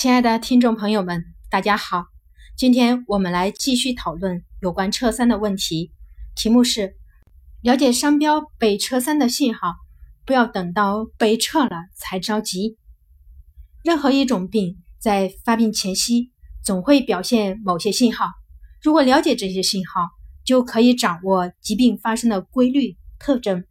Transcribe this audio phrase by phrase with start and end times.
[0.00, 2.04] 亲爱的听众朋友们，大家好，
[2.56, 5.90] 今天我们来继续讨论有关撤三的问题。
[6.36, 6.94] 题目是：
[7.62, 9.74] 了解商标被撤三的信号，
[10.24, 12.78] 不要等到被撤了才着急。
[13.82, 16.30] 任何一种病在发病前夕
[16.62, 18.26] 总会表现某些信号，
[18.80, 20.02] 如果了解这些信号，
[20.44, 23.64] 就可以掌握疾病发生的规律特征，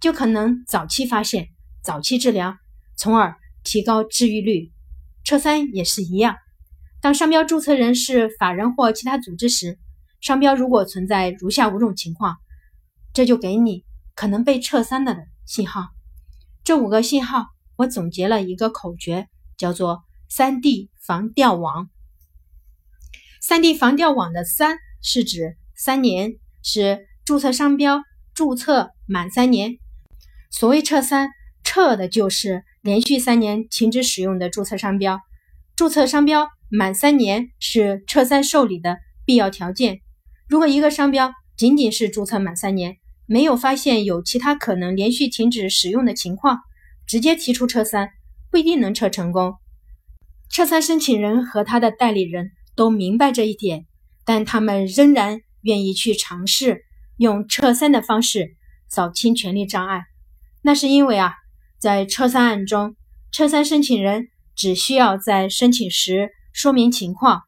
[0.00, 1.48] 就可能早期发现、
[1.82, 2.56] 早期治疗，
[2.96, 4.72] 从而提高治愈率。
[5.26, 6.36] 撤三也是一样，
[7.00, 9.76] 当商标注册人是法人或其他组织时，
[10.20, 12.36] 商标如果存在如下五种情况，
[13.12, 15.88] 这就给你可能被撤三的信号。
[16.62, 19.26] 这五个信号，我总结了一个口诀，
[19.56, 21.90] 叫做“三 D 防掉网”。
[23.42, 28.00] 三 D 防掉网的“三”是指三年，是注册商标
[28.32, 29.78] 注册满三年。
[30.52, 31.30] 所谓撤三，
[31.64, 32.64] 撤的就是。
[32.86, 35.18] 连续三年停止使用的注册商标，
[35.74, 40.02] 注册商标满三年是撤三受理的必要条件。
[40.48, 46.60] 如果一个商标仅仅是注册满三年，没有发现有其他可能连续停止使用的情况，
[47.08, 48.10] 直接提出撤三
[48.52, 49.54] 不一定能撤成功。
[50.48, 53.84] 撤三申请人和他的代理人都明白这一点，
[54.24, 56.84] 但他们仍然愿意去尝试
[57.16, 58.54] 用撤三的方式
[58.86, 60.04] 扫清权利障碍。
[60.62, 61.34] 那是因为啊。
[61.78, 62.96] 在撤三案中，
[63.30, 67.42] 撤三申请人只需要在申请时说明情况，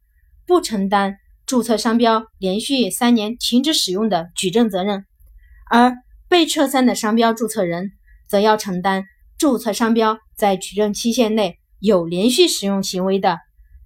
[0.47, 5.01] 不承担注册商标连续三年停止使用的举证责任；
[5.71, 5.97] 而
[6.29, 7.93] 被撤三的商标注册人
[8.27, 9.05] 则要承担
[9.39, 13.39] 注册商标在举证期限内有连续使用行为的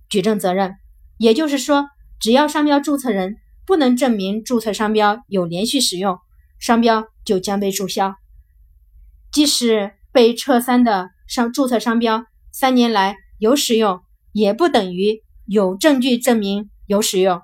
[0.09, 0.75] 举证责任。
[1.19, 1.87] 也就是说，
[2.19, 6.19] 只要商标注册人不能证明注册商标有连续使用，
[6.59, 8.17] 商标就将被注销，
[9.31, 9.93] 即使。
[10.13, 14.01] 被撤三的商注册商标三年来有使用，
[14.33, 17.41] 也不等于有证据证明有使用。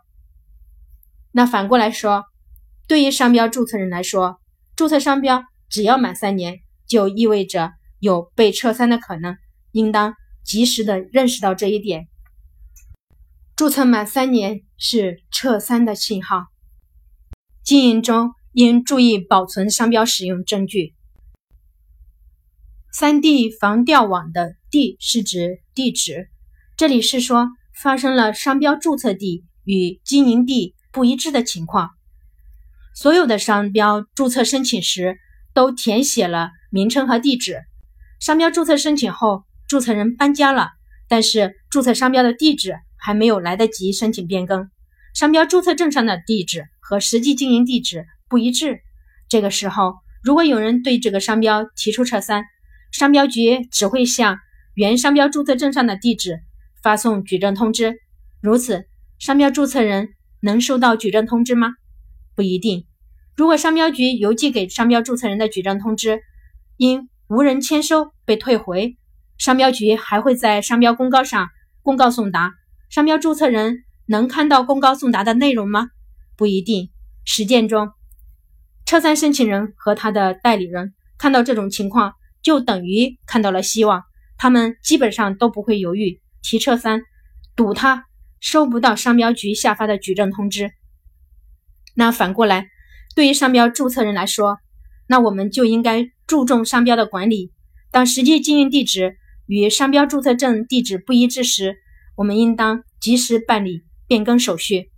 [1.32, 2.24] 那反过来说，
[2.86, 4.40] 对于商标注册人来说，
[4.76, 9.36] 注册商标只要满三年，就意味着有被撤三的可能，
[9.72, 12.08] 应当及时的认识到这一点。
[13.56, 16.46] 注册满三年是撤三的信号，
[17.64, 20.94] 经营中应注意保存商标使用证据。
[23.00, 26.30] 三 D 防掉网的 D 是指地址，
[26.76, 31.90] 这里是说发生了商标注册地与经营地不一致的情况。
[32.96, 35.16] 所有的商标注册申请时
[35.54, 37.60] 都填写了名称和地址。
[38.18, 40.70] 商标注册申请后，注册人搬家了，
[41.06, 44.68] 但是注册商标的地址还没有来得及申请变更，
[45.14, 48.80] 商标注册证上的地址和实际经营地址不一致。
[49.28, 49.94] 这个时候，
[50.24, 52.42] 如果有人对这个商标提出撤三，
[52.90, 54.38] 商标局只会向
[54.74, 56.40] 原商标注册证上的地址
[56.82, 58.00] 发送举证通知，
[58.40, 58.86] 如此，
[59.18, 60.10] 商标注册人
[60.40, 61.74] 能收到举证通知吗？
[62.34, 62.86] 不一定。
[63.36, 66.22] 如果商标局邮寄给商标注册人的举证通知
[66.76, 68.96] 因无人签收被退回，
[69.36, 71.48] 商标局还会在商标公告上
[71.82, 72.54] 公告送达，
[72.88, 75.88] 商标注册人能看到公告送达的内容吗？
[76.36, 76.90] 不一定。
[77.24, 77.90] 实践中，
[78.86, 82.14] 撤三申请人和他的代理人看到这种情况。
[82.42, 84.04] 就等于看到了希望，
[84.36, 87.02] 他们基本上都不会犹豫提撤三，
[87.56, 88.06] 赌他
[88.40, 90.70] 收不到商标局下发的举证通知。
[91.94, 92.68] 那反过来，
[93.14, 94.58] 对于商标注册人来说，
[95.08, 97.52] 那我们就应该注重商标的管理。
[97.90, 99.16] 当实际经营地址
[99.46, 101.78] 与商标注册证地址不一致时，
[102.14, 104.90] 我们应当及时办理变更手续。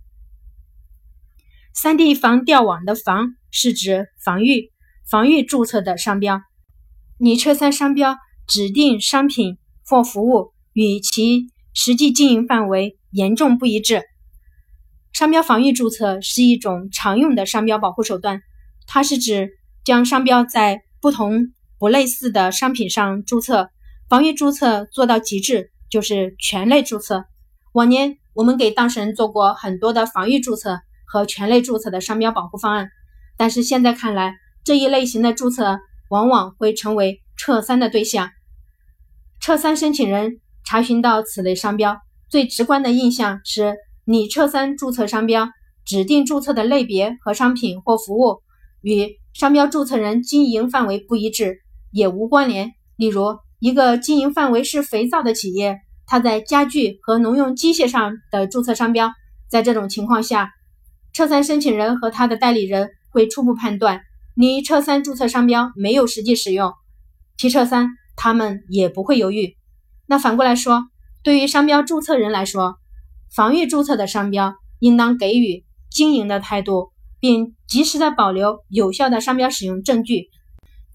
[1.73, 4.71] 三 D 防掉网的防是指防御
[5.09, 6.41] 防御注册的商标。
[7.23, 8.17] 你撤三商标
[8.47, 14.01] 指定商品或服务与其实际经营范围严重不一致。
[15.13, 18.41] 商标防御注册是一种常用的商标保护手段，
[18.87, 19.51] 它是指
[19.83, 23.69] 将商标在不同不类似的商品上注册。
[24.09, 27.25] 防御注册做到极致就是全类注册。
[27.73, 32.89] 往年我们给当事人做过很多的防御注册和全类注册的商标保护方案，
[33.37, 34.33] 但是现在看来
[34.63, 35.81] 这一类型的注册。
[36.11, 38.29] 往往会成为撤三的对象。
[39.39, 41.97] 撤三申请人查询到此类商标，
[42.29, 45.47] 最直观的印象是你撤三注册商标
[45.85, 48.41] 指定注册的类别和商品或服务
[48.81, 51.59] 与商标注册人经营范围不一致，
[51.91, 52.73] 也无关联。
[52.97, 59.13] 例如，一个经营范围是肥皂的企业，它在家具和农用机械上的注册商标，
[59.47, 60.51] 在这种情况下，
[61.13, 64.01] 撤三申请人和他的代理人会初步判断。
[64.41, 66.73] 你撤三注册商标没有实际使用，
[67.37, 69.55] 提撤三他们也不会犹豫。
[70.07, 70.85] 那反过来说，
[71.21, 72.79] 对于商标注册人来说，
[73.31, 80.31] 防御注册的商标应当给予经营的态度，并及时的保留有效的商标使用证据，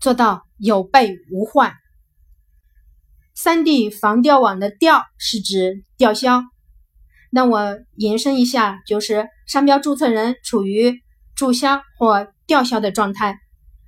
[0.00, 1.72] 做到有备无患。
[3.32, 6.42] 三 D 防掉网的掉是指吊销，
[7.30, 11.00] 那我延伸一下，就是商标注册人处于
[11.36, 13.38] 注销或吊销的状态。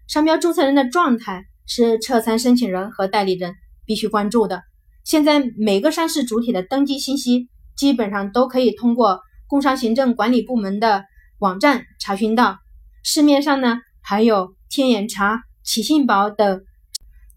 [0.07, 4.63] 商标注册人的状态是撤三申请人和代理人必须关注的。
[5.05, 11.05] 现在每个上市主体的登记信息基本上都可以通过工商行政管理部门的
[11.39, 12.59] 网站查询到，
[13.03, 16.63] 市面上呢还有天眼查、企信宝等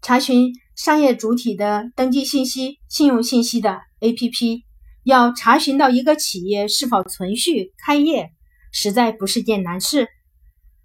[0.02, 4.62] 查询商业主体的登记信息、信用信息的 APP。
[5.04, 8.30] 要查询到一个企业是否存续开业，
[8.70, 10.06] 实在不是件难事。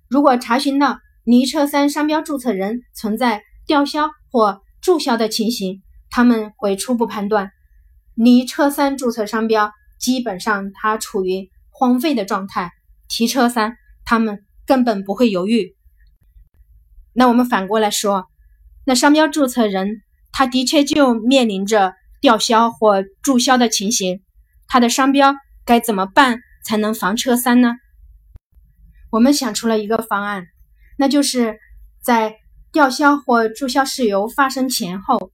[0.09, 7.51] 如果查询到拟撤三商标注册人存在吊销或注销的情形，他们会初步判断，
[8.15, 12.71] 拟撤三注册商标基本上它处于荒废的状态，
[13.09, 15.75] 提车三他们根本不会犹豫。
[17.13, 18.27] 那我们反过来说，
[18.85, 20.01] 那商标注册人
[20.31, 24.21] 他的确就面临着吊销或注销的情形，
[24.67, 27.73] 他的商标该怎么办才能防车三呢？
[29.09, 30.47] 我们想出了一个方案，
[30.97, 31.59] 那就是
[32.01, 32.35] 在
[32.71, 35.31] 吊销或注销事由发生前后。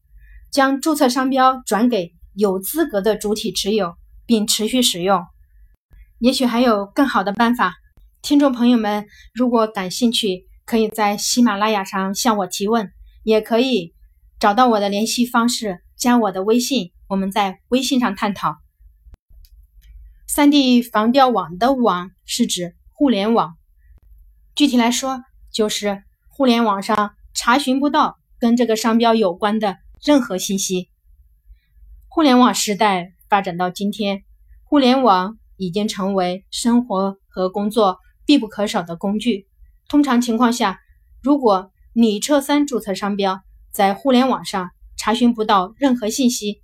[0.52, 3.96] 将注册商标转给有资格的主体持有，
[4.28, 5.25] 并持续使用。
[6.20, 7.74] 也许还有更好的办法。
[8.22, 12.92] 听众朋友们，如果感兴趣，可以在喜马拉雅上向我提问，
[13.24, 13.96] 也可以
[14.40, 18.58] 找到我的联系方式，加我的微信，我们在微信上探讨。
[20.28, 23.56] 三 D 防掉网的网是指互联网，
[24.55, 29.77] 具体来说，就是互联网上查询不到跟这个商标有关的。
[30.05, 30.89] 任何信息，
[32.09, 34.25] 互联网时代发展到今天，
[34.65, 39.47] 互联网已经成为生活和工作必不可少的工具。
[39.88, 40.81] 通常情况下，
[41.21, 43.39] 如果你撤三注册商标
[43.71, 46.61] 在互联网上查询不到任何信息，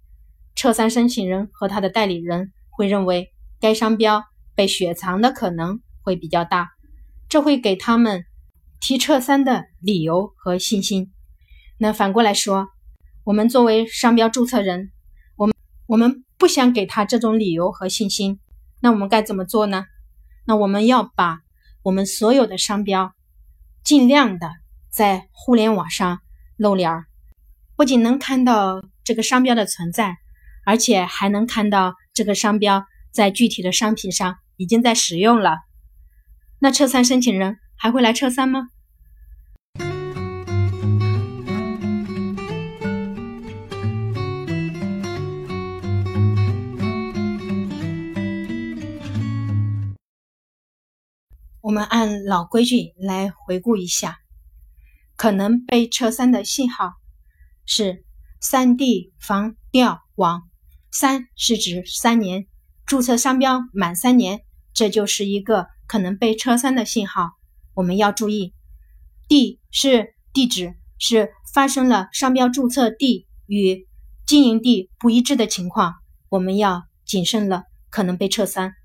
[0.53, 3.31] 撤三申请人和他的代理人会认为
[3.62, 6.71] 该商标被雪藏的可能会比较大，
[7.30, 8.26] 这会给他们
[8.80, 11.14] 提撤三的理由和信心。
[11.78, 12.68] 那反过来说，
[13.24, 14.92] 我们作为商标注册人，
[15.36, 15.56] 我们
[15.86, 18.40] 我们不想给他这种理由和信心，
[18.80, 19.86] 那我们该怎么做呢？
[20.46, 21.42] 那我们要把
[21.84, 23.14] 我们所有的商标
[23.84, 24.50] 尽量的
[24.90, 26.22] 在互联网上
[26.58, 27.06] 露脸儿，
[27.75, 30.18] 不仅能看到这个商标的存在，
[30.66, 35.58] 而且还能看到这个商标在具体的商品上已经在使用了。
[36.62, 38.68] 那撤三申请人还会来撤三吗？
[51.62, 54.18] 我们按老规矩来回顾一下，
[55.16, 56.94] 可能被撤三的信号
[57.66, 58.04] 是
[58.42, 60.50] 三 D 防钓网，
[60.92, 62.48] 三是指三年
[62.86, 64.42] 注册商标满三年，
[64.74, 67.31] 这就是一个可能被撤三的信号，
[67.74, 68.53] 我们要注意。
[69.27, 73.88] D 是地址，是发生了商标注册地与
[74.27, 75.95] 经营地不一致的情况，
[76.30, 78.75] 我们要谨慎了，可能被撤三。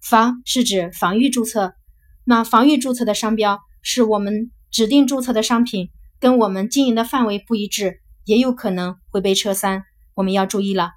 [0.00, 1.74] 防是指防御注册。
[2.22, 5.90] 那防御注册的商标是我们指定注册的商品，
[6.20, 9.82] 跟我们经营的范围不一致，也有可能会被撤三，
[10.14, 10.92] 我们要注意了。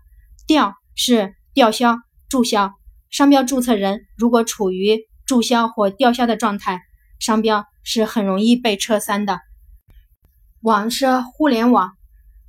[0.45, 1.97] 吊是吊销、
[2.29, 2.71] 注销，
[3.09, 6.81] 商标注册人如果处于注销或吊销的状态，
[7.19, 9.41] 商标是很容易被撤三的。
[10.61, 11.93] 网是互联网，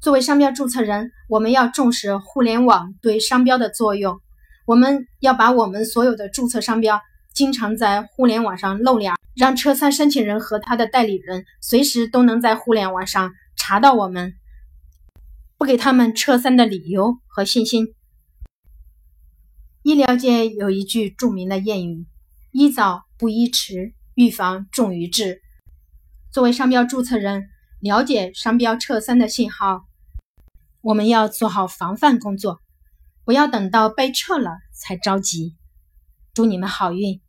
[0.01, 4.21] 作为商标注册人，我们要重视互联网对商标的作用，
[4.65, 7.01] 我们要把我们所有的注册商标。
[7.33, 14.33] 经常在互联网上露脸，让撤三申请人和他的代理人随时都能在互联网上查到我们，
[15.59, 17.95] 不给他们撤三的理由和信心。
[19.83, 22.07] 医疗界有一句著名的谚语
[22.59, 25.43] ：“宜早不宜迟，预防重于治。”
[26.33, 29.85] 作为商标注册人，了解商标撤三的信号，
[30.81, 32.63] 我们要做好防范工作，
[33.27, 35.55] 不要等到被撤了才着急。
[36.33, 37.21] 祝你们好运！